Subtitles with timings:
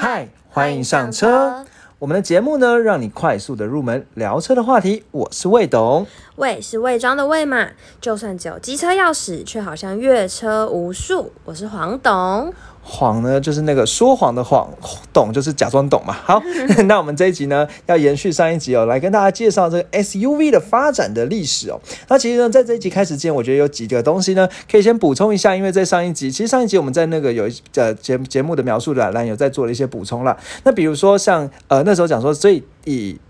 [0.00, 1.66] 嗨，欢迎上车。
[1.98, 5.02] 我们的节目呢，让你快速的入门聊车的话题。
[5.10, 7.70] 我是魏董，魏是魏庄的魏嘛？
[8.00, 11.32] 就算只有机车钥匙，却好像阅车无数。
[11.44, 12.54] 我是黄董。
[12.90, 14.66] 谎呢，就是那个说谎的谎；
[15.12, 16.14] 懂就是假装懂嘛。
[16.24, 16.42] 好，
[16.88, 21.78] 那我们这一集呢，要延续上一集哦，来跟大家介绍这个 SUV 的发展的历史哦。
[22.08, 30.36] 那其实呢，在这一集开始之前，我觉得有几个东西呢，可以先补充一下，因为在上一集，其实上一集我们在那个有呃节节目的描述栏有在做了一些补充了。
[30.64, 32.48] 那比如说像呃那时候讲说最。
[32.56, 32.62] 以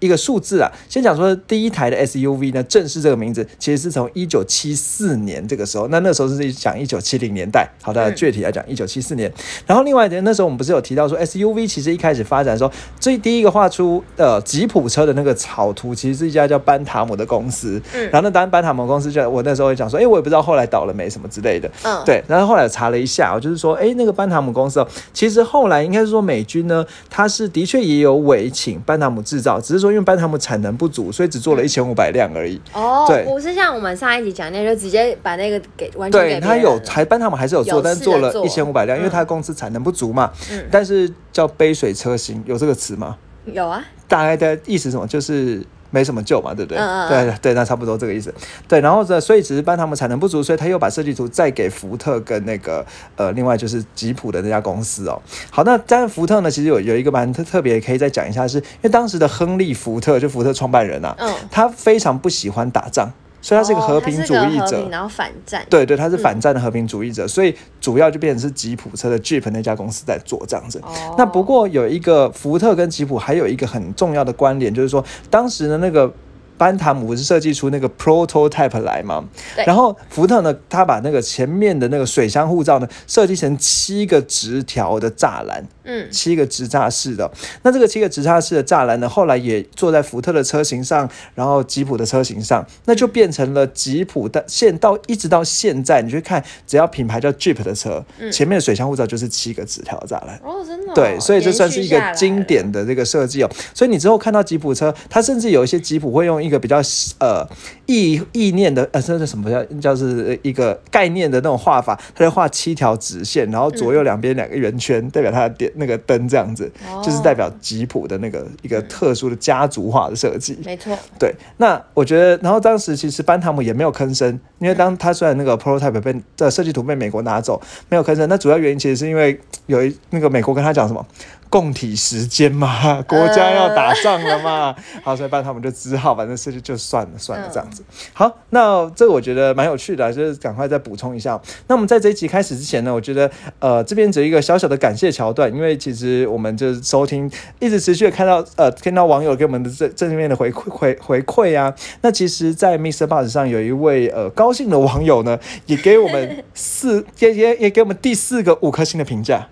[0.01, 9.33] 一个数字啊，先讲说第一台的 SUV 呢，正式这个名字其实是从一九七四年这个时候，那那时候是讲一九七零年代，好的，具体来讲一九七四年。
[9.67, 17.81] 然后另外一点，那时候我们不是有提到说 SUV 其实一开始发展的时候，最第一个画出呃吉普车的那个草图，其实是一家叫班塔姆的公司。
[17.95, 18.03] 嗯。
[18.11, 21.71] 然后那当然班塔姆公司就我那时候会讲说，哎，我也不知道后来倒了没什么之类的。
[21.83, 22.03] 嗯。
[22.05, 22.23] 对。
[22.29, 29.48] 然后后来查了一下，我就是说，哎，那个班塔姆公司哦，其实后来应该是说美军呢，它是的确也有委请班塔姆制造。
[29.61, 32.61] 只是说，因为班他们产能不足，所以只做了一千五百辆而已。
[32.73, 40.33] 哦，对，不是像我们上一集讲那，就直接把那个给完全对他有还班他们还是有做，但是做了一千五百辆，因为他公司产能不足嘛。
[40.51, 43.17] 嗯，但是叫杯水车薪，有这个词吗？
[43.47, 45.07] 有啊，大概的意思什么？
[45.07, 45.65] 就是。
[45.91, 46.79] 没什么救嘛，对不对？
[47.09, 48.33] 对对，那差不多这个意思。
[48.67, 52.85] 对，然后这，所以只是帮他们产能不足，所以他又把设计图再给福特跟那个
[53.17, 55.21] 呃，另外就是吉普的那家公司哦。
[55.51, 61.17] 好，那但是福特呢，其实有有一个蛮特特别，可以再讲一下，是因为当时的亨利福特就福特创办人啊，
[61.51, 63.11] 他非常不喜欢打仗。
[63.41, 65.65] 所以他是一个和平主义者，然后反战。
[65.71, 70.83] 对对，他是反战的和平主义者，所以主要就变成是吉普车的 Jeep 那家公司在做这样子。
[71.17, 76.13] 那不过有一个福特跟吉普还有一个很重要的关联，就是说当时的那个。
[76.59, 79.25] 班塔姆不是设计出那个 prototype 来吗？
[79.65, 87.31] 然后福特呢，他把那个前面的那个水箱护罩呢，设计成七个直条的栅栏，嗯，七个直栅式的。
[87.63, 100.41] 那这个七个直栅式的栅栏呢，后来也坐在福特的车型上，然后吉普的车型上，那就变成了吉普的现到一直到现在，你去看，只要品牌叫 Jeep 的车，前面的水箱护罩就是七个直条栅栏。
[100.43, 100.93] 哦，真的。
[100.95, 103.51] 对，所以这算是一个经典的这个设计哦。
[103.73, 106.81] 所以你之后看到吉普车，它甚至有一些吉普会用一一个比较
[107.21, 107.47] 呃
[107.87, 116.71] 意意念的呃，这是什么叫叫是一个概念的那种画法，它就画七条直线，然后左右两边两个圆圈，代表它的点那个灯这样子，
[117.05, 120.59] 就是代表吉普的那个一个特殊的家族化的设计。
[120.65, 121.35] 没错，对。
[121.59, 131.07] 那我觉得，然后当时其实班塔姆也没有吭声，因为当他虽然那个 prototype 被的设计图被美国拿走，没有吭声，那主要原因其实是因为有一那个美国跟他讲什么。
[131.49, 137.83] 共体时间嘛， 国家要打仗了嘛， 好，所以办他们就只好反正事情就算了算了这样子。
[138.13, 141.41] 好，那这个我觉得蛮有趣的，就是赶快再补充一下。
[141.67, 151.75] 那我们在这一集开始之前呢，我觉得呃这边只有一个小小的感谢桥段，因为其实我们就是收听一直持续的看到呃听到网友给我们的正正面的回馈回回馈啊。
[152.03, 153.07] 那其实，在 Mr.
[153.07, 159.49] Bus 上有一位呃高兴的网友呢，也给我们四也也也给我们第四个五颗星的评价。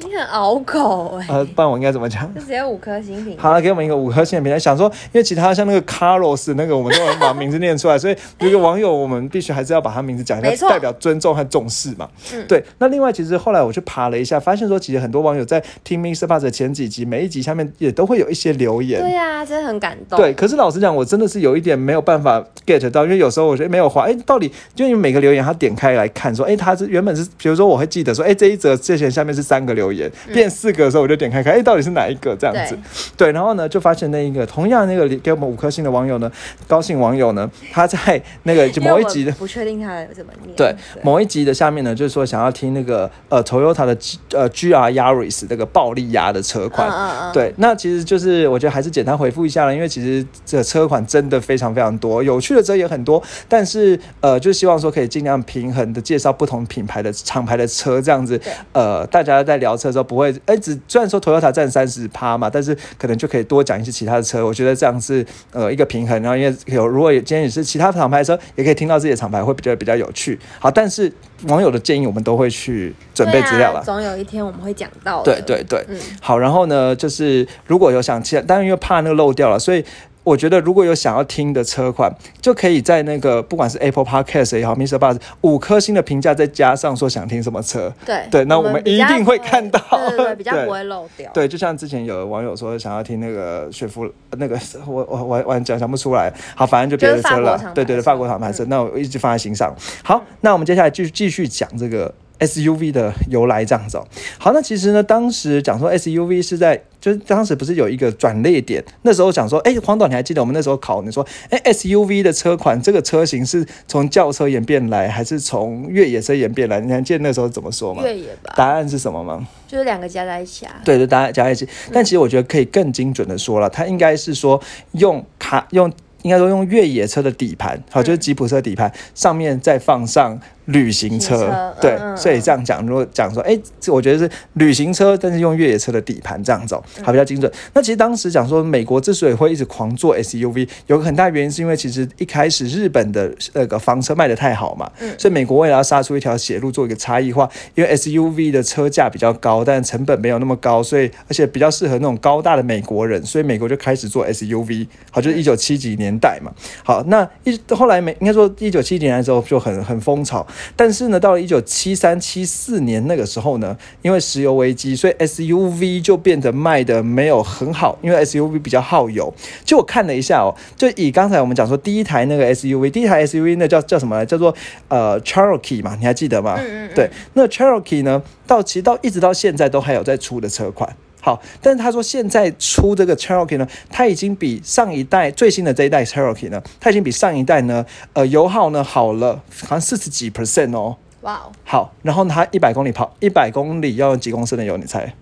[0.00, 1.26] 你很拗口哎！
[1.28, 2.32] 呃，不然我应该怎么讲？
[2.34, 3.36] 就只有五颗星评。
[3.38, 4.58] 好了，给我们一个五颗星的评价。
[4.58, 12.08] 想说，因为其他像那个 Carlos 那个，我们都能把名字念出来， 所以有个网友，我们必须还是要把他名字讲一下，代表尊重和重视嘛。
[12.32, 12.62] 嗯，对。
[12.78, 16.26] 那另外，其实后来我去爬了一下，发现说，其实很多网友在听 Mr.
[16.26, 19.00] Buzz 的前几集，每一集下面也都会有一些留言。
[19.00, 20.18] 对呀，真的很感动。
[20.18, 29.87] 对，可是老实讲，我真的是有一点没有办法 get 到，因为有时候我觉得没有划，哎，到底就因为每个留言他点开来看，说，哎，他是原本是，比如说我会记得说，哎，这一则之前下面是三个留言，
[30.32, 30.68] 变四。
[30.78, 32.78] 个的时候我就点开看，哎，到底是哪一个这样子？
[33.16, 36.30] 对，然后呢，就发现那一个同样那个给我们五颗星的网友呢，
[36.66, 40.54] 高兴网友呢，他在那个某一集的不确定他怎么念。
[40.54, 43.96] 对，某一集的下面呢，就是说想要听那个呃，Toyota 的
[44.32, 46.88] 呃 GR Yaris 那个暴力压的车款。
[46.88, 47.32] 嗯嗯。
[47.32, 58.38] 对，那其实就是我觉得还是简单回复一下了，因为其实这车款真的非常非常多，有趣的车也很多，但是呃，就希望说可以尽量平衡的介绍不同品牌的厂牌的车，这样子
[58.72, 60.54] 呃，大家在聊车的时候不会哎。
[60.58, 64.44] 只虽然说 Toyota 占三十趴嘛，但是可能就可以多讲一些其他的车。
[64.44, 66.20] 我觉得这样是呃一个平衡。
[66.20, 70.38] 然后因为有如果今天也是其他厂牌车，也可以听到自己的厂牌，会比较比较有趣。
[70.58, 71.10] 好，但是
[71.46, 73.82] 网友的建议我们都会去准备资料了。
[73.84, 75.22] 总有一天我们会讲到。
[75.22, 75.96] 对对对，嗯。
[76.20, 79.84] 好，然后呢，就是如果有想其他，但是因为怕那个漏掉了，所以。
[80.28, 84.98] 我觉得如果有想要听的车款，就可以在那个不管是 Apple Podcast 也好，Mr.
[84.98, 87.90] Buzz 五颗星的评价，再加上说想听什么车。
[88.04, 89.80] 对对，那我们一定会看到。
[90.10, 91.30] 对对，比较 不会漏掉。
[91.32, 96.30] 对，就像之前有网友说想要听那个雪佛，那个 我我我我讲想不出来。
[96.54, 97.58] 好，反正就别的车了。
[97.74, 99.74] 对对对，法国厂牌车，那我一直放在心上。
[100.04, 102.14] 好，那我们接下来继续继续讲这个。
[102.38, 104.06] SUV 的由来这样子、哦。
[104.38, 116.78] 好，那其实呢，当时讲说 SUV 是在，就是当时不是有一个转捩点，那时候讲说，哎，黄导你还记得我们那时候考你说，哎，SUV 的车款这个车型是从轿车演变来，还是从越野车演变来？
[116.80, 118.02] 你还记得那时候怎么说吗？
[118.02, 119.48] 越野吧，答案是什么吗？
[119.66, 120.74] 就是两个加在一起啊。
[120.84, 121.66] 对，就答案加在一起。
[121.90, 124.60] 但其实我觉得可以更精准的说了，它应该是说
[124.92, 125.90] 用卡用。
[126.22, 130.36] 应该说用越野车的底盘，好，就是吉普车底盘上面再放上
[130.68, 137.50] 旅行车，对，所以这样讲，如果讲说，哎、这我觉得是旅行车，但是用越野车的底盘这样走，好，比较精准。
[137.72, 156.52] 那其实当时讲说，美国之所以会一直狂做 SUV，有个很大原因是因为其实一开始日本的那个房车卖的太好嘛，所以美国为了要杀出一条血路，做一个差异化，因为 SUV 的车价比较高，但成本没有那么高，所以而且比较适合那种高大的美国人，所以美国就开始做 SUV，好，就是一九七几年代嘛。
[156.84, 169.32] 好，那一后来美应该说一九七几年的时候就很很风潮，但是呢，到了一九七三七四年那个时候呢，因为石油危机，所以 SUV 就变得卖的没有很好，因为 SUV 比较耗油。
[169.64, 174.24] 就我看了一下哦，就以刚才我们讲说第一台那个 SUV，第一台 SUV 那叫叫什么来？
[174.24, 174.54] 叫做
[174.88, 176.56] 呃 Cherokee 嘛，你还记得吗？
[176.58, 180.94] 嗯嗯嗯对，那 Cherokee 呢，到其实到一直到现在都还有在出的车款。
[181.28, 187.84] 好，但是他说现在出这个 Cherokee 呢，它已经比上一代最新的这一代 Cherokee 呢，它已经比上一代呢，
[188.14, 190.96] 呃，油耗呢好了，好像四十几 percent 哦。
[191.20, 194.78] 哇哦，好，然后它一百公里跑一百公里要用几公升的油？
[194.78, 195.12] 你猜？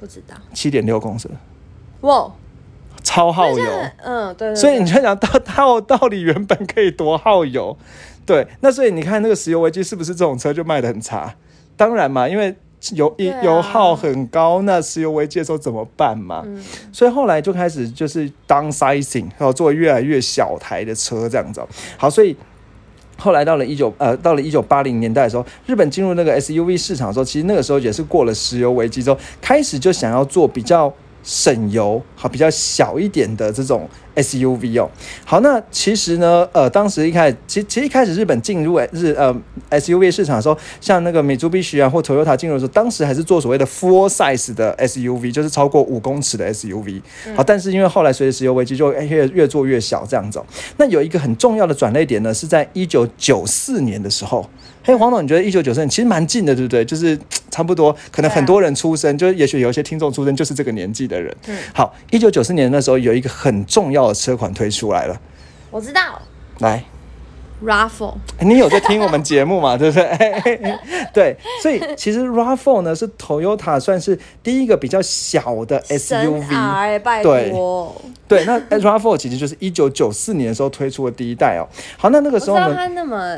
[0.00, 0.34] 不知道。
[0.52, 1.30] 七点六公升，
[2.00, 2.32] 哇，
[3.04, 3.64] 超耗油。
[4.02, 4.56] 嗯，对。
[4.56, 7.78] 所以你就想到到到底原本可以多耗油？
[8.26, 11.36] 对，那所以你看那个石油危机是不是这种车就卖的很差？
[11.76, 12.56] 当然嘛，因为
[12.92, 16.42] 油一啊油耗很高，那石油危机的时候怎么办嘛？
[16.46, 21.68] 嗯所以后来就开始就是 downsizing，然后做越来越小台的车这样子哦。
[21.96, 22.36] 好，所以。
[23.20, 30.94] 后来到了一九呃，到了一九八零年代的时候，日本进入那个 SUV 市场的时候，其实那个时候也是过了石油危机之后，开始就想要做比较
[31.24, 33.88] 省油、好比较小一点的这种
[34.22, 34.90] SUV 哦。
[35.24, 39.34] 好，那其实呢，呃，当时一开始，其其实一开始日本进入日呃
[39.70, 47.00] SUV 市场的时候，像那个美珠必须啊或 Toyota 进入的时候，当时还是做所谓的 full size 的 SUV，就是超过五公尺的 SUV。
[47.34, 50.46] 好，但是因为后来随着石油危机，就越越做越小这样子、哦。
[50.76, 54.48] 那有一个很重要的转捩点呢，是在一九九四年的时候。
[54.88, 56.82] 嘿，黄总，你觉得一九九四年其实蛮近的，对不对？
[56.82, 57.14] 就是
[57.52, 61.36] 差不多，可能很多人出生，就是也许有一些听众出生就是这个年纪的人。
[61.46, 65.20] 嗯好，一九九四年那时候有一个很重要的车款推出来了，
[65.70, 66.18] 我知道
[66.60, 66.82] 来。
[67.62, 69.76] ，Raffle 你有在听我们节目嘛？
[69.76, 70.78] 对不对？
[71.12, 77.22] 对，所以其实 Raffle 呢是 Toyota 算是第一个比较小的 SUV。
[77.22, 77.94] 对托。
[78.26, 81.68] 对，那 Raffle 其实就是一九九四年的时候推出的第一代哦。
[81.98, 83.36] 好，那那个时候呢，它那么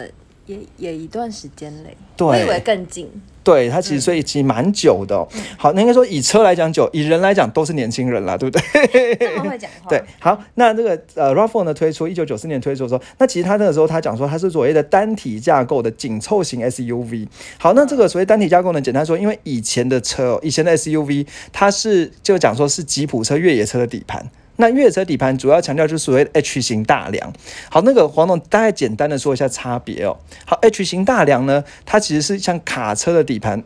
[0.50, 3.08] 也也一段时间嘞，对我以为更近。
[3.43, 5.26] 对它其实所以其实蛮久的、哦。
[5.56, 9.17] 好，那应该说以车来讲久，以人来讲都是年轻人啦，对不对？
[9.17, 9.88] 这么会讲话。
[9.88, 17.26] 对，好，那这个呃 RAV4 呢推出一九九四年推出的时候，那其实他那个时候他讲说它是所谓的单体架构的紧凑型 SUV。
[17.58, 24.31] 好，那这个所谓单体架构呢，简单说，因为以前的车、哦，以前的 SUV 它是就讲说是吉普车、越野车的底盘。
[24.61, 27.33] 那越野车底盘主要强调就是所谓的 H 型大梁。
[27.69, 30.17] 好，那个黄总大概简单的说一下差别哦。
[30.45, 33.65] 好，H 型大梁呢，它其实是像卡车的底盘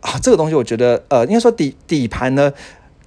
[0.00, 2.52] 啊，这个东西我觉得呃，应该说底底盘呢。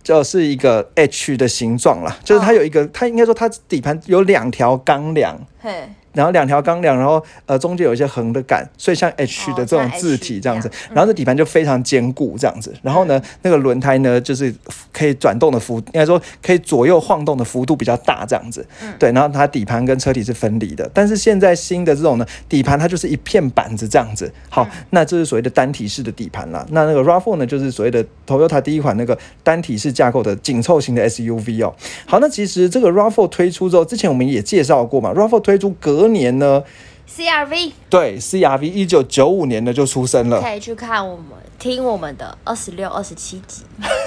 [0.03, 5.69] 就是一个 H 的形状啦，就是它有一个，它应该说它底盘有两条钢梁，嘿，
[6.17, 14.53] 然后两条钢梁，然后呃中间有一些横的杆，所以像 H 的这种字体这样子，哦然后这底盘就非常坚固这样子，然后呢那个轮胎呢就是
[14.91, 18.65] 可以转动的幅，应该说可以左右晃动的幅度比较大这样子，
[18.97, 31.73] 对，然后它底盘跟车体是分离的，但是现在新的这种呢底盘它就是一片板子这样子，好，那这是所谓的单体式的底盘啦，那那个 RAV4 呢就是所谓的 Toyota 第一款那个单体式架构的紧凑型的 SUV 哦，
[32.05, 36.63] 好，那其实这个 RAV4 推出之后，之前我们也介绍过嘛，RAV4 推出隔年呢。
[37.09, 41.25] CRV 对，CRV 一九九五年的就出生了，可以去看我们
[41.57, 43.63] 听我们的二十六、二十七集，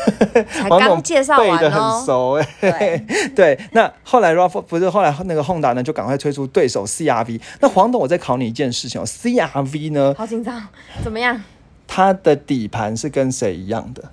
[0.53, 2.03] 才刚介绍完哦。
[2.07, 3.05] 熟哎、对
[3.35, 7.41] 对，那后来 RAV4 不是后来那个 Honda 呢就赶快推出对手 CRV。
[7.61, 10.69] 那黄董，我再考你一件事情哦，CRV 呢，好紧张，
[11.03, 11.43] 怎么样？
[11.89, 14.05] 它的底盘是跟谁一样的？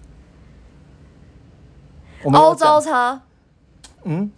[2.33, 3.21] 欧洲讲
[4.07, 4.29] 车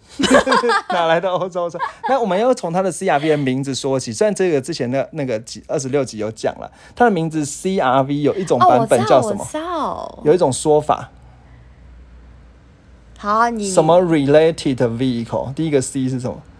[0.92, 1.78] 哪来的欧洲车？
[2.08, 4.12] 那我们要从它的 CRV 的名字说起。
[4.12, 9.46] 虽然这个之前的那个几二十六集有讲了，它的名字 CRV 有一种哦，版本叫什么？
[10.24, 11.10] 有一种说法，
[13.18, 15.52] 好啊，你什么 related vehicle？
[15.54, 16.42] 第一个 C 是什么？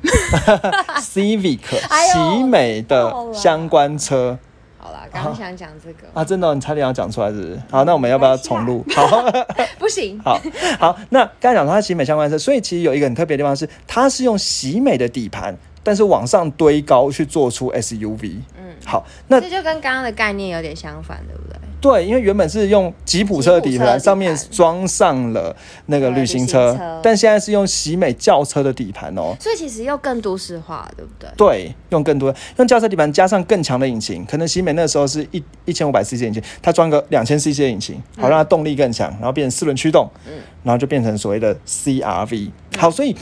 [1.00, 4.38] Civic 哎呦喜美的相关车
[4.78, 7.60] 好啦，刚刚想讲这个，啊，真的哦、你差点要讲出来是不是？
[7.70, 8.84] 好，那我们要不要重录？
[8.94, 9.24] 好。
[9.78, 10.40] 不行， 好
[10.78, 15.56] 好，那刚才讲到它喜美相关车，所以其实有一个很特别的地方是，它是用喜美的底盘，
[15.88, 18.36] 但是往上堆高去做出 SUV。
[18.58, 21.58] 嗯，好，那这就跟刚刚的概念有点相反，对不对？
[21.80, 29.34] 对，因为原本是用吉普车的底盘，上面装上了那个旅行车，旅行车但现在是用喜美轿车的底盘哦。
[29.40, 31.30] 所以其实又更都市化，对不对？
[31.38, 42.50] 对，用更多用轿车底盘加上更强的引擎，可能喜美那时候是一一千五百 cc 引擎，它装个两千 cc 的引擎，好让它动力更强，然后变成四轮驱动，嗯然后就变成所谓的 CRV。
[42.76, 43.16] 好，所以。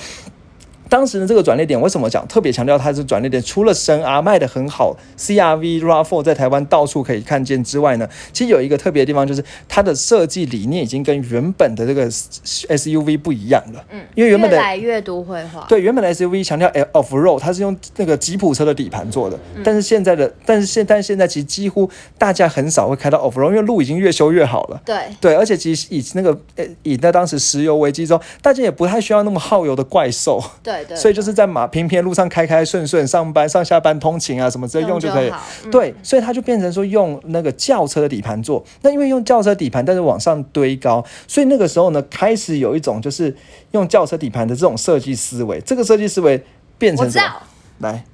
[0.88, 3.42] 当时的，这个转捩点为什么讲特别强调它是转捩点？
[3.42, 13.84] 除了神 R 卖的很好，CRV RAV4 在台湾到处可以看见之外呢，其实有一个特别的地方，就是它的设计理念已经跟原本的这个 SUV 不一样了。
[13.90, 24.80] 嗯，因为原本越的来越都会化，对，原本的 SUV 强调 off road，它是用那个吉普车的底盘做的，但是现在的，但是现但是现在其实几乎大家很少会开到 off road，因为路已经越修越好了。
[24.84, 35.30] 对对，而且其实以那个呃，以在当时石油危机中，大家也不太需要那么耗油的怪兽，对对，所以就是在马平平路上开开顺顺，上班上下班通勤啊什么直接用就可以。
[35.64, 38.64] 嗯对，所以它就变成说用那个轿车的底盘做。
[38.82, 43.34] 那因为用轿车底盘，但是往上堆高，所以那个时候呢，开始有一种就是
[43.72, 45.60] 用轿车底盘的这种设计思维。
[45.60, 46.42] 这个设计思维
[46.78, 47.42] 变成什么？
[47.78, 48.04] 来，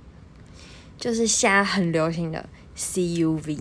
[0.98, 2.44] 就是现在很流行的
[2.76, 3.58] CUV，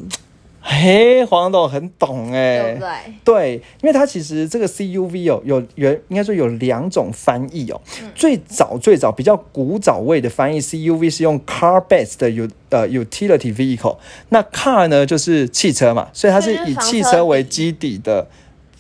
[0.64, 2.90] 嘿，黄董很懂哎、对不对？
[3.24, 7.82] 对，因为它其实这个 CUV 哦，有原应该说有两种翻译哦。
[8.14, 13.98] 最早最早比较古早味的翻译，CUV 是用 car based 的 u 呃 utility vehicle，
[14.30, 18.28] 那 car 呢就是汽车嘛，所以它是以汽车为基底的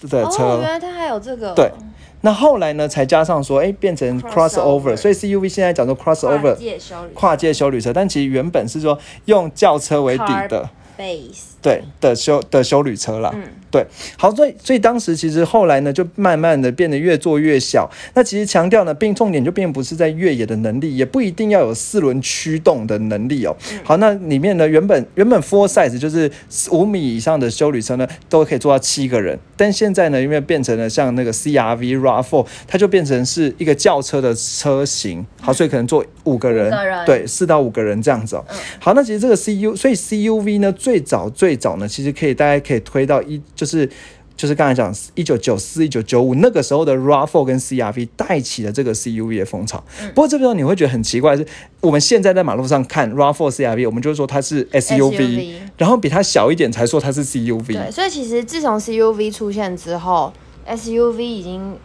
[0.09, 0.43] 的车。
[0.43, 1.71] 哦，原来它还有这个，对
[2.21, 10.69] 那后来呢，才加上说，哎，变成 crossover，Crossover 所以 CUV 现在讲做 crossover 跨界修理跨界修旅车，但其实原本是说用轿车为底的。
[10.97, 13.44] base，对的修的修旅车啦，嗯。
[13.72, 13.88] 对，
[14.18, 17.89] 好，所以所以当时其实后来呢，就慢慢的变得越做越小。
[18.13, 23.56] 那其实强调呢，并重点就并不是在越野的能力，也不一定要有四轮驱动的能力哦。
[23.86, 26.30] 好，那里面呢，原本原本 four size 就是
[26.72, 36.70] 五米以上的修旅车呢，都可以坐到七个人，但现在呢，因为变成了像那个 CRV RAV4，它就变成是一个轿车的车型，好，所以可能坐五个人，
[37.06, 38.44] 对，四到五个人这样子哦。
[38.80, 43.89] 好，那其实这个 CU，所以 CUV 呢，最早最早呢，其实可以大家可以推到一，就是
[44.36, 49.84] 就是刚才讲一九九四、一九九五那个时候的 RAV4 跟 CRV 带起了这个 CUV 的风潮。
[50.01, 51.48] 嗯不过这个时候你会觉得很奇怪的是，
[51.79, 57.74] 我们现在在马路上看 RAV4、CRV，我们就说它是 SUV，, SUV 然后比它小一点才说它是 CUV。
[57.74, 60.34] 对，所以其实自从 CUV 出现之后
[60.67, 61.75] ，SUV 已经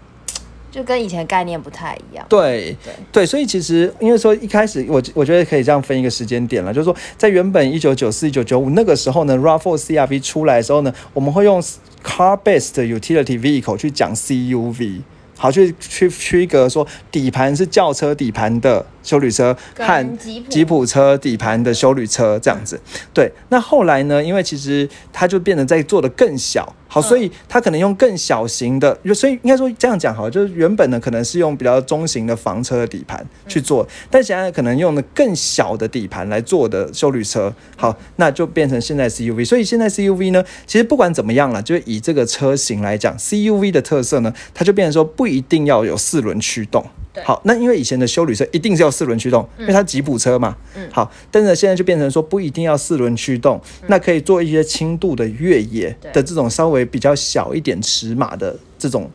[0.71, 2.25] 就跟以前概念不太一样。
[2.29, 11.63] 对对对，所以其实因为说一开始我我觉得可以这样分一个时间点了，就是说在原本一九九四、一九九五那个时候呢，RAV4、CRV 出来的时候呢，我们会用
[12.05, 15.01] car-based utility vehicle 去讲 CUV。
[15.39, 20.19] 好，去去区隔说底盘是轿车底盘的修旅车跟和
[20.51, 22.79] 吉普车底盘的修旅车这样子。
[23.15, 39.47] 对，那后来呢，因为其实它就变得在做的更小，好，所以它可能用更小型的，所以应该说这样讲好，就是原本呢可能是用比较中型的房车的底盘去做，但现在可能用的更小的底盘来做的修旅车，好，那就变成现在 CUV。
[39.47, 46.85] 所以现在 CUV 呢，其实不管怎么样了，就以这个车型来讲，CUV 的特色呢，它就变成说不一定要有四轮驱动。
[47.17, 47.25] 对。
[47.25, 50.55] 好，那因为以前的修旅车一定是要四轮驱动，因为它吉普车嘛。
[50.77, 50.87] 嗯。
[50.93, 59.11] 好，但是现在就变成说不一定要四轮驱动，那可以做一些轻度的越野的这种稍微比较小一点尺码的这种，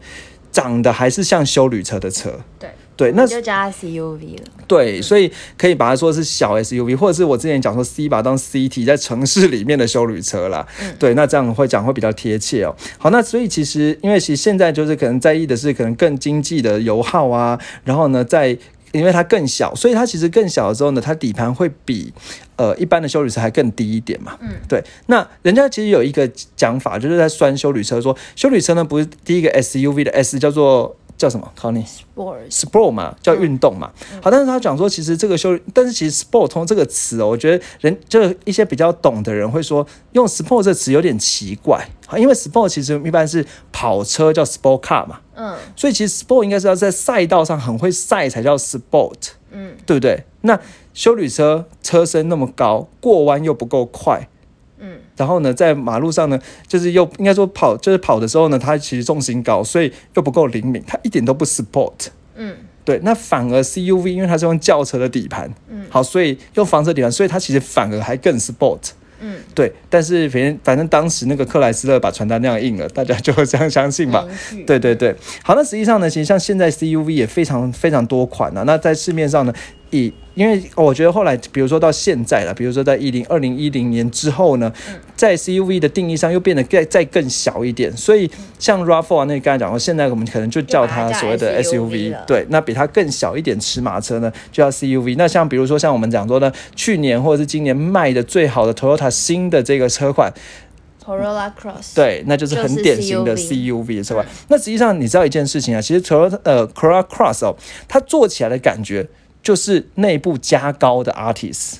[0.52, 2.34] 长得还是像修旅车的车。
[2.60, 2.70] 对，
[3.02, 4.44] 对，那那就叫它 CUV 了。
[4.68, 10.68] 对，所以可以把它说是小 SUV，或者是我之前讲说 C 把它当 CT 在城市里面的修旅车啦。
[11.00, 12.76] 对，那这样会讲会比较贴切哦。
[13.00, 18.56] 好，那所以其实因为其实现在就是可能在意的是可能更经济的油耗啊，然后呢在。
[18.94, 22.12] 因为它更小，所以它其实更小的时候呢，它底盘会比
[22.58, 24.38] 呃一般的修旅车还更低一点嘛。
[24.42, 24.84] 嗯，对。
[25.06, 31.52] 那人家其实有一个讲法，就是在酸修旅车说，修旅车呢不是第一个 SUV 的 S 叫做叫什么？
[31.56, 31.84] 考你。
[31.84, 33.92] Sports sport 嘛，叫运动嘛。
[34.22, 41.88] 好，但是他讲说，其实这个修，但是其实 sport 通这个词哦，我觉得人就一些比较懂的人会说，用 sport 这个词有点奇怪。
[42.06, 50.24] 好，因为 sport 其实一般是跑车叫 sport car 嘛，嗯所以其实 sport 应该是要在赛道上很会赛才叫 sport，嗯，对不对？
[50.42, 50.60] 那
[50.94, 54.28] 修旅车车身那么高，过弯又不够快。
[55.16, 62.08] 嗯，然后呢，在马路上呢，就是又应该说跑，就是跑的时候呢，它其实重心高，所以又不够灵敏，它一点都不 sport。
[62.36, 68.80] 嗯，对，那反而 CUV 因为它是用轿车的底盘，嗯，好，所以用房车底盘，所以它其实反而还更 sport。
[69.24, 74.26] 嗯，对，但是反正反正当时那个克莱斯勒把传单那样印了，大家就会这样相信吧。
[74.66, 78.64] 对对对，好，那实际上呢，其实像现在 CUV 也非常非常多款啊。
[78.66, 79.54] 那在市面上呢，
[79.92, 84.72] 以因为我觉得后来，比如说到现在了，比如说在一零二零一零年之后呢，
[85.16, 92.24] 在 CUV 的定义上又变得再再更小一点，所以像 RAV4 啊，那刚才讲过，现在我们可能就叫它所谓的就把它叫 SUV，SUV 了。
[92.26, 95.16] 对，那比它更小一点尺码车呢，就叫 CUV。
[95.18, 100.34] 那像比如说像我们讲说呢，去年或者是今年卖的最好的 Toyota 新的这个车款
[101.04, 104.26] ，Corolla Cross，，对，那就是很典型的 CUV 的车款。
[104.48, 107.58] 那实际上你知道一件事情啊，其实 Toyota 呃 Corolla Cross 哦，
[107.90, 109.06] 它做起来的感觉
[109.42, 111.76] 就是内部加高的 artist。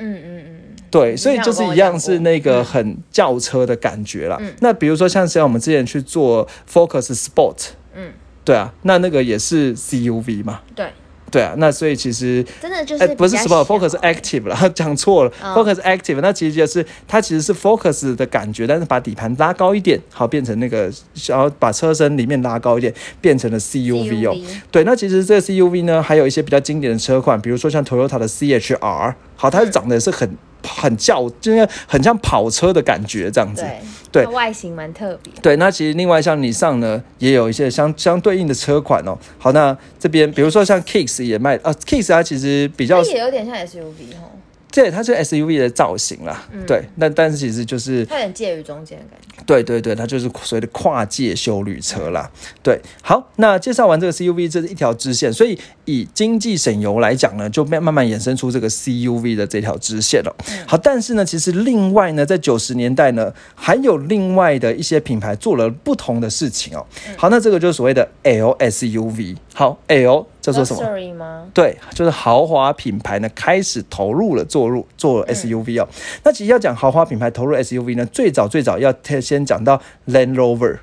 [0.00, 2.64] 嗯嗯嗯，对，所以就是一样是那个嗯。
[2.64, 4.40] 很轿车的感觉啦。
[4.60, 8.12] 那比如说像像我们之前去做 Focus Sport，嗯，
[8.44, 10.92] 对啊，那那个也是 CUV 嘛，对，
[11.30, 20.90] 对啊，那所以其实真的就是欸，不是比较 Sport，Focus 小 Active 了， 讲错了嗯，Focus Active，那其实就是它其实是 Focus 的感觉，但是把底盘拉高一点，好变成那个，
[21.26, 24.36] 然后把车身里面拉高一点，变成了 CUV 哦。
[24.70, 30.28] 对，那其实这个 CUV 呢，还有一些比较经典的车款，比如说像 Toyota 的 CHR，好，它是长得是很
[30.64, 33.64] 很轿，就是很像跑车的感觉这样子。
[34.10, 35.32] 对外形蛮特别。
[35.40, 39.16] 对，那其实另外像你上呢，也有一些相相对应的车款哦。
[39.38, 44.34] 好，那这边比如说像 Kicks 也卖啊，Kicks 它其实比较它也有点像 SUV 哦，
[44.70, 49.42] 对，它是 SUV 的造型啦，对，那但是其实就是它有点介于中间的感觉。
[49.46, 52.30] 对对对，它就是所谓的跨界修旅车啦。
[52.62, 60.36] 对，好，那介绍完这个 CUV，这是一条支线，所以以经济省油来讲呢，就慢慢慢衍生出这个 CUV 的这条支线了。
[60.66, 66.84] 好，但是呢，其实另外呢，在九十年代呢，还有另外的一些品牌做了不同的事情哦。
[67.16, 69.36] 好，那这个就是所谓的 LSUV。
[69.58, 71.48] 好，L 叫做什么？Luxury 吗？
[71.52, 75.88] 对，就是豪华品牌呢开始投入了做入做 SUV 哦。
[76.22, 80.76] 那其实要讲豪华品牌投入 SUV 呢，最早最早要先讲到 Land Rover。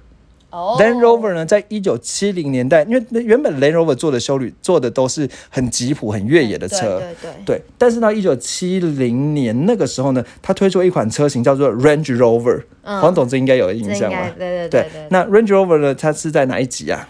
[0.49, 14.17] 哦 Land Rover 呢，在一九七零年代，因为那原本 Land Rover 做的修旅做的都是很吉普、很越野的车，对对对，对，但是到一九七零年那个时候呢，它推出一款车型叫做 Range Rover，、嗯黄董这应该有印象吧？
[14.21, 15.07] 该对对对对对。
[15.11, 17.07] 那 Range Rover 呢，它是在哪一集啊？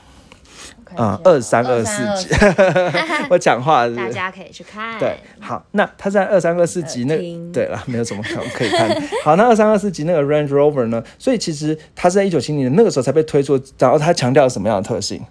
[0.96, 2.36] 啊，二三二四集，
[3.30, 4.98] 我讲话大家可以去看。
[5.00, 7.18] 对，好，那它在二三二四集那
[7.52, 8.90] 对了，没有什么可可以看。
[9.24, 11.04] 好，那二三二四集那个 Range Rover 呢？
[11.18, 15.22] 所以其实它是在一九七零年那个时候才被推出，然后它强调什么样的特性？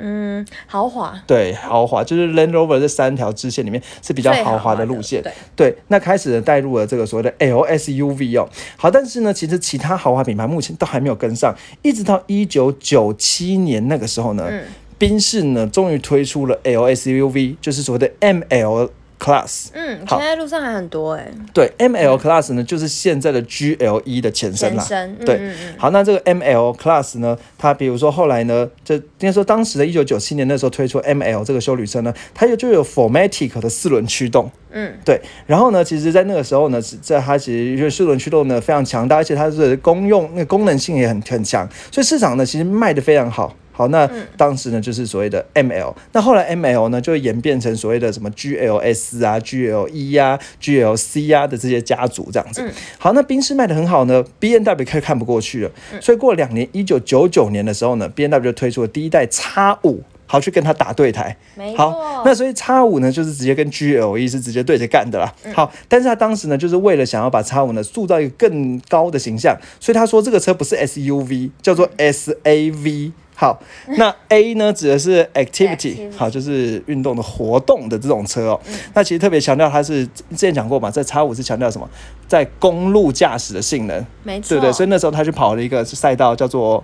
[0.00, 5.20] 嗯，豪华对，豪华就是 Land Rover 这三条支线里面是比较豪华的路线。
[5.20, 8.48] 对，对，那开始带入了这个所谓的 LSUV 哦。
[8.76, 14.62] 好，但是呢，其实其他豪华品牌目前都还没有跟上，一直到一九九七年那个时候呢，嗯
[14.98, 19.68] 宾士呢终于推出了 LSUV，就是所谓的 ML Class。
[19.72, 24.84] 嗯，好现在路上还很多哎，对，ML Class 呢就是现在的 GLE 的前身啦。
[24.84, 34.48] 前身，嗯对嗯嗯，好，那这个 ML Class 呢，它比如说后来呢，这应该说当时的一九九七年那时候推出 ML 这个修旅车呢，它有就有 Formatic 的四轮驱动。
[34.70, 43.52] 嗯，对，然后呢，其实，在那个时候呢，在它其实因为四轮驱动呢非常强大，而且它是功用那个功能性也很很强，所以市场呢其实卖的非常好。
[43.78, 52.62] 好，那嗯当时呢就是所谓的 ML，那后来 ML 呢就会演变成所谓的什么 GLS 啊、GLE 啊、GLC 啊的这些家族这样子。
[52.62, 59.44] 嗯好，那宾士卖的很好呢，B N W 看看不过去了，所以过了两年，一九九九年的时候呢，B N W 就推出了第一代 X
[59.84, 60.02] 五。
[60.30, 61.34] 好，去跟他打对台。
[61.74, 65.34] 好，那所以叉五呢，就是直接跟 GLE 是直接对着干的啦。
[65.54, 73.12] 好，但是他当时呢，就是为了想要把叉五呢塑造一个更高的形象，所以他说这个车不是 SUV，叫做 SAV。
[73.40, 73.56] 好，
[73.98, 76.10] 那 A 呢指的是 activity，Activity。
[76.16, 78.60] 好，就是运动的活动的这种车哦。
[78.94, 81.88] 那其实特别强调它是之前讲过嘛，在 X 五是强调什么，
[82.26, 84.72] 在公路驾驶的性能，没错，对不对？
[84.72, 86.82] 所以那时候他去跑了一个赛道叫做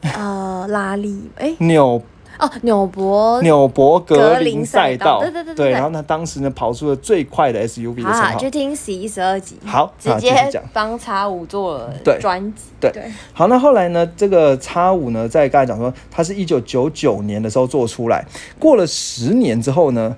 [0.00, 2.02] 呃，拉力，哎，纽
[2.38, 5.70] 哦，纽博，纽博格格林林赛赛道，对对对对对。
[5.72, 8.38] 然后他当时呢跑出了最快的 SUV 的称号。
[8.38, 8.52] 就。
[8.52, 10.62] 听十一、十二集，好直接讲。
[10.74, 11.90] 帮叉五做了
[12.20, 12.90] 专辑，对。
[12.90, 18.22] 对，好，那后来呢，这个叉五呢，在刚才讲说，它是一九九九年的时候做出来，
[18.58, 20.14] 过了十年之后呢，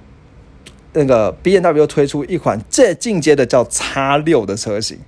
[0.95, 4.99] 那个 B N W 又推出一款最进阶的叫叉六的车型。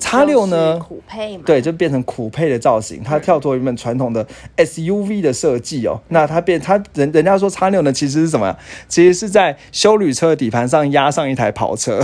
[0.00, 6.00] 哦，X6 呢就是酷配嘛，对，就变成酷配的造型，它跳脱原本传统的 SUV 的设计哦。
[6.08, 8.58] 那它变，它人人家说叉六呢，其实是什么呀？
[8.88, 12.00] 其实是在修旅车的底盘上压上一台跑车。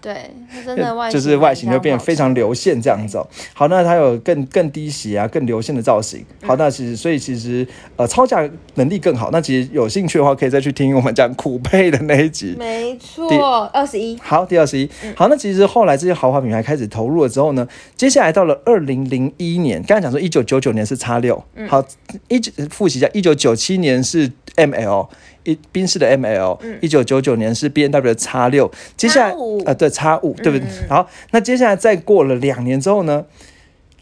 [0.00, 3.26] 对，它真的 外就是外形就变非常流线这样子哦。
[3.52, 6.24] 好，那它有更更低斜啊、更流线的造型。
[6.42, 9.30] 好，那其实所以其实呃超价能力更好。
[9.30, 12.54] 那其实有兴趣的话，可以再去听我们讲苦配的那一集。
[12.58, 14.18] 没错，二十一。
[14.22, 14.88] 好，第二十一。
[15.14, 21.84] 好，那其实后来这些豪华品牌开始投入了之后呢，接下来到了二零零一年，刚才讲说一九九九年是叉六，好，
[22.28, 25.08] 一九复习一下，一九九七年是 ML。
[25.44, 30.68] 一宾士的 ML，一九九九年是 B N W 的叉六，接下来 X5 呃对叉五对不对？
[30.86, 33.24] 好，那接下来再过了两年之后呢，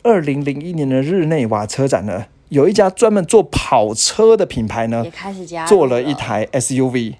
[0.02, 7.14] 二零零一年的日内瓦车展呢，有一家专门做跑车的品牌呢也，开始加做了一，台 SUV，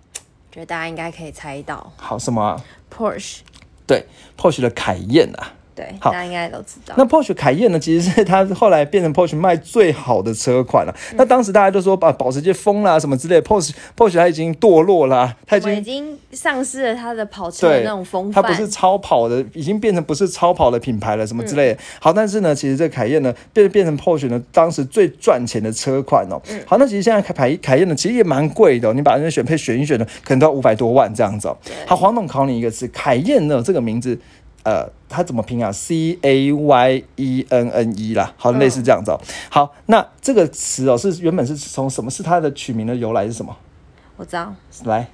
[0.50, 1.92] 觉得大家应该可以猜到。
[1.96, 3.38] 好什么啊、Porsche，
[3.86, 4.04] 对
[4.36, 5.54] ，Porsche 的凯宴啊。
[5.78, 6.96] 对，好大家应该都知道。
[6.98, 10.92] 那 Porsche 凯宴呢，其实是它后来变成 Porsche 卖最好的车款了。
[11.14, 21.78] 那当时大家都说把保时捷疯啦什么之类，Porsche Porsche 它已经堕落啦、它已我们已经经丧失了它的跑车的那种风范，它不是超跑的，已经变成不是超跑的品牌了，什么之类的。
[22.00, 26.42] 好，但是呢，其实这个凯宴呢，变变成 Porsche 呢当时最赚钱的车款哦。
[26.66, 31.56] 好，那其实现在凯凯凯宴呢，其实也蛮贵的、哦，你把那个选配选一选呢，可能都要五百多万这样子哦。
[31.86, 34.18] 好，黄总考你一个词，凯宴呢这个名字。
[34.64, 39.20] 呃，它怎么拼啊？C A Y E N N E 啦，好，类似这样子哦。
[39.48, 42.10] 好，那这个词哦，是原本是从什么？
[42.10, 43.56] 是它的取名的由来是什么？
[44.16, 45.08] 我知道来，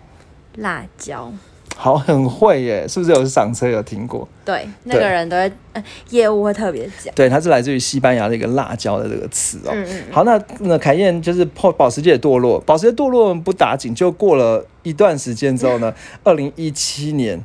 [0.57, 1.33] 辣椒。
[1.77, 4.29] 好，很会耶，是不是有上车有听过？
[4.45, 7.13] 对，那个人都会、呃、业务会特别讲。
[7.17, 9.73] 对，它是来自于西班牙的一个辣椒的这个词哦。
[9.73, 17.45] 嗯嗯好，那那凯燕就是破保时捷的堕落，保时捷堕落不打紧，就过了一段时间之后呢，二零一七年，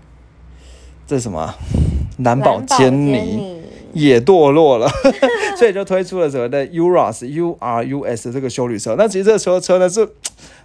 [1.07, 1.55] 这是什么啊？
[2.23, 3.61] 蓝宝坚尼尼，
[3.93, 4.89] 也堕落了，
[5.57, 8.95] 所以就推出了所谓的 Urus U R U S 这个修旅车。
[8.97, 10.07] 那其实这个车车呢是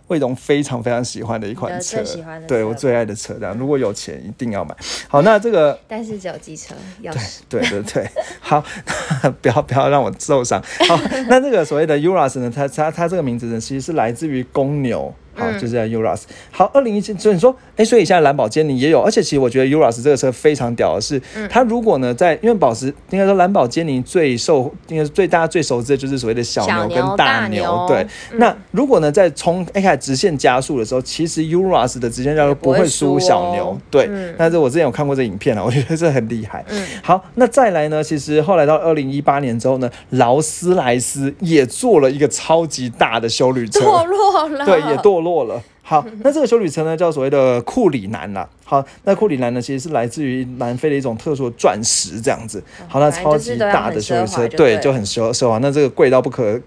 [0.09, 2.03] 魏总非常非常喜欢的一款车，
[2.47, 3.35] 对我最爱的车。
[3.35, 4.75] 这样，如果有钱一定要买。
[5.09, 7.39] 好，那这个但是只有机车钥匙。
[7.49, 8.07] 对对对，
[8.41, 8.63] 好，
[9.41, 10.63] 不要不要让我受伤。
[10.89, 15.15] 好，那这个所谓的 Urus 呢，它它它这个名字呢，其实是来自于公牛。
[15.35, 16.23] 好，嗯就是叫 Urus。
[16.51, 28.07] 好，二零一七，所以你说，哎，所以现在蓝宝坚尼也有，而且其实我觉得 Urus 这个车非常屌的是，嗯它如果呢在，因为保时应该说蓝宝坚尼最受，应该是最大家最熟知的就是所谓的小小牛牛跟大牛，牛对。
[28.39, 34.07] 那如果呢在冲一开始直线加速的时候，其实 Urus 的直线加速不会输小牛，对。
[34.11, 36.65] 嗯但是我之前有看过这影片啊，我觉得这很厉害。
[36.69, 38.03] 嗯好，那再来呢？
[38.03, 45.61] 其实后来到二零一八年之后呢，劳斯莱斯也做了一个超级大的修旅车，堕落了，对，也堕落了。
[45.83, 48.49] 好， 那这个修旅车呢，叫所谓的库里南啦。
[48.63, 52.63] 好，那库里南呢，其实是来自于南非的一种特殊的钻石，这样子。
[52.87, 55.59] 好，那超级大的修旅车，对，就很奢奢华。
[55.59, 56.61] 那这个贵到不可。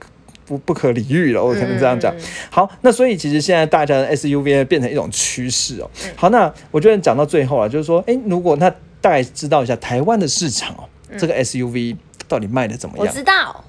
[0.50, 2.15] 不不可理喻了，我可能这样讲。
[2.15, 5.89] 嗯好，那所以其实现在大家的 SUV 变成一种趋势哦。
[6.06, 8.70] 嗯好，那我觉得讲到最后啊，就是说，哎，如果那
[9.02, 11.98] 大概知道一下台湾的市场哦，这个 SUV
[12.30, 13.13] 到底卖的怎么样我样？
[13.13, 13.62] 知道，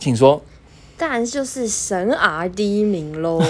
[0.00, 0.42] 请说。
[0.96, 3.42] 当然就是神 R 第一名喽。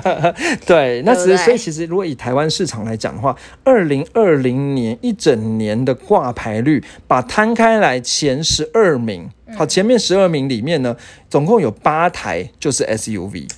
[0.66, 10.96] 对，那其实对不对所以其实如果以台湾市场来讲的话，二零二零年一整年的挂牌率，把摊开来前十二名，嗯好，前面十二名里面呢，
[11.30, 13.48] 总共有八台就是 SUV。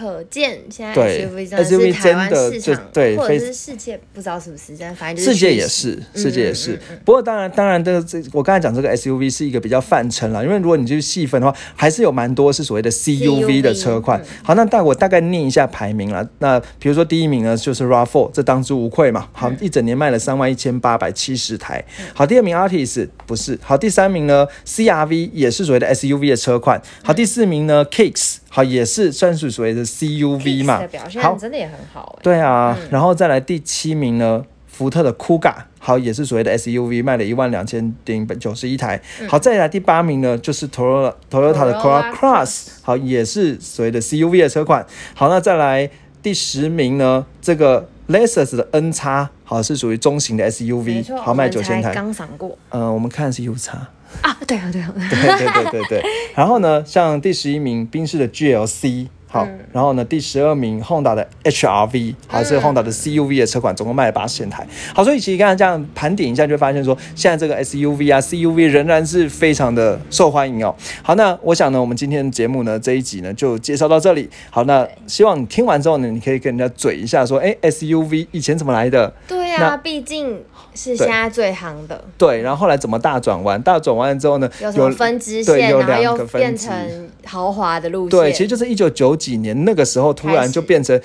[0.00, 6.72] 可见现在对 SUV 真的是台湾市场，对非或者是世界不知道是不是，但反正就是世界也是，嗯世界也是。
[6.72, 14.18] 嗯嗯不过当然，当然这个这我刚才讲这个 SUV 是一个比较泛称了，因为如果你去细分的话，还是有蛮多是所谓的 CUV 的车款。
[14.20, 16.26] 嗯好，那大我大概念一下排名了。
[16.38, 19.28] 那比如说第一名呢就是 RAV4，这当之无愧嘛。
[19.32, 21.84] 好，一整年卖了三万一千八百七十台。
[22.14, 23.58] 好，第二名 Artis 不是。
[23.62, 26.80] 好，第三名呢 CRV 也是所谓的 SUV 的车款。
[27.02, 31.08] 好，第四名呢 Kicks 好也是算是所谓的 CUV 嘛的表。
[31.08, 32.20] 现好，真的也很好哎。
[32.22, 39.00] 对啊，然后再来第七名呢，福特的 Kuga，好，也是所谓的 SUV，卖了一万两千零九十一台。
[39.28, 44.86] 好，再来第八名呢，就是 Toyota Toyota 的 Corolla Cross，好，也是所谓的 CUV 的车款。
[45.14, 45.90] 好，那再来
[46.22, 51.92] 第十名呢，这个 Lexus 的 N 叉，好，是属于中型的 SUV，好，卖九千台。
[51.92, 53.88] 刚赏过嗯、我们看的是 U 叉。
[54.22, 56.02] 啊，对啊对啊，对对对对对。
[56.34, 64.66] 然后呢，像第十一名宾士的 GLC，好，然后呢第十二名 Honda 的 HRV，好是 Honda 的 CUV 的车款，总共卖了八千台。
[64.92, 70.74] 好，所以其实刚才这样盘点一下，就会发现说，现在这个 SUV 啊 CUV 仍然是非常的受欢迎哦。
[71.02, 74.28] 好，那我想呢，我们今天的节目呢这一集呢就介绍到这里。
[74.50, 79.14] 好，那希望你听完之后呢，你可以跟人家嘴一下说，哎，SUV 以前怎么来的？
[79.28, 80.42] 对呀啊，毕竟
[80.74, 83.60] 是现在最行的，对，然后后来怎么大转弯？
[83.62, 88.10] 大转弯之后呢，有什么分支线，然后又变成豪华的路线。
[88.10, 91.00] 对，其实就是一九九几年那个时候，突然就变成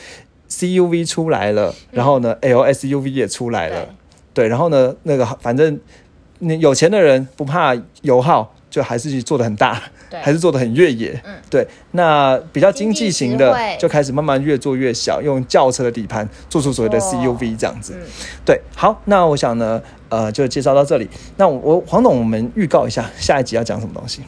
[0.49, 3.85] CUV 出来了，然后呢，LSUV 也出来了。
[4.33, 4.45] 对。
[4.45, 5.79] 对，然后呢，那个反正
[6.39, 11.19] 你有钱的人不怕油耗，就还是做的很大，对还是做的很越野。
[11.25, 11.67] 嗯对。
[11.91, 17.93] 那比较经济型的就开始慢慢越做越小，用轿车的底盘做出所谓的 CUV 这样子。
[17.95, 18.01] 嗯
[18.45, 21.09] 对，好，那我想呢，呃，就介绍到这里。
[21.37, 24.21] 那我我黄董，我们预告一下下一集要讲什么东西？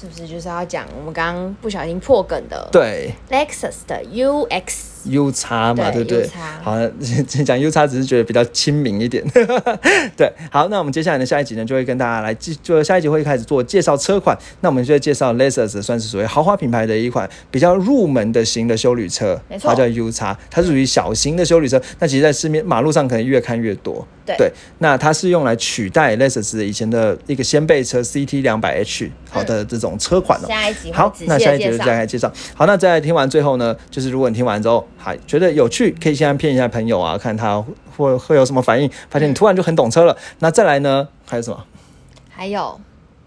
[0.00, 4.97] 是不是就是要讲我们刚刚不小心破梗的对 Lexus 的 UX？
[5.04, 6.30] ，U 叉嘛，对对不对？
[6.62, 6.76] 好，
[7.44, 9.24] 讲 U 叉只是觉得比较亲民一点。
[10.16, 14.36] 对，好，那我们接下来的下一集呢，就会跟大家来继，就下一集会开始做介绍车款。
[14.60, 21.80] 那我们就会介绍 Lexus 算是属于豪华品牌的一款比较入门的型的修旅车，没错它叫 U 叉，它是属于小型的修旅车。
[21.98, 24.06] 那其实，在市面马路上可能越看越多。
[24.36, 30.44] 对那它是用来取代 Lexus 以前的一个掀背车 CT 两百 H 好的这种车款哦。
[30.46, 31.78] 下一集好那下一集就。
[31.78, 32.30] 再来介绍。
[32.54, 37.64] 好，那再来听完最后呢，就是如果你听完之后还觉得有趣，可以先骗一下朋友啊，看他
[37.96, 38.90] 会会有什么反应。
[39.08, 41.64] 发现你突然就很懂车了，那再来呢，还有什么？
[42.28, 42.78] 还有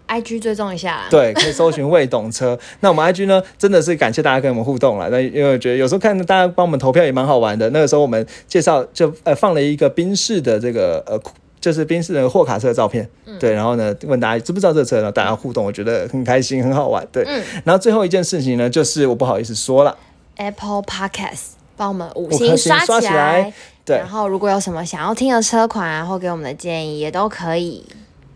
[0.06, 1.06] IG 追踪一下啦。
[1.10, 2.58] 对，可以搜寻未懂车。
[2.80, 5.08] 那我们 IG 呢，真的是感谢大家跟我们互动了。
[5.10, 7.68] 那因为我觉得有时候看大家帮我们投票也蛮好玩的。
[7.70, 11.20] 那个时候我们介绍就呃放了一个宾士的这个呃。
[11.62, 13.08] 就是宾士的货卡车的照片，
[13.38, 17.22] 对，然后呢，问大家知不知道这个车，然后大家互动，我觉得很开心，很好玩，对。
[17.24, 19.96] 嗯然后最后一件事情呢，就是我不好意思说了
[20.38, 23.52] ，Apple Podcast 帮我们五星刷起来来。
[23.84, 27.84] 对然后如果有什么想要听的车款啊，或给我们的建议，也都可以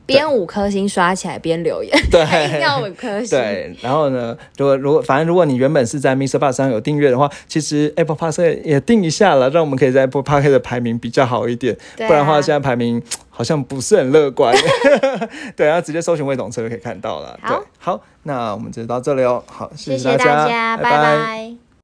[0.04, 3.28] 边五颗星刷起来边留言，对一定要五颗星。
[3.30, 6.38] 对，然后呢，如果如果反正如果你原本是在 Mr.
[6.38, 11.76] Bus 上有订阅的话，其实 Apple Podcast 也订一下了，让我们可以在 Apple Podcast 的排名比较好一点。
[11.96, 14.52] 不然的话，现在排名好像不是很乐观。
[15.54, 17.38] 对，然后直接搜寻未懂车就可以看到了。
[17.40, 19.42] 好对，好，那我们就到这里哦。
[19.46, 21.65] 好，谢谢大谢大家，拜拜拜